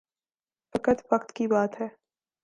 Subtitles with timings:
[0.75, 1.87] فقط وقت کی بات ہے۔